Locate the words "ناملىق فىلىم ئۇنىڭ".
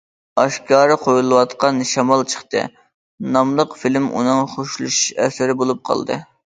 3.39-4.45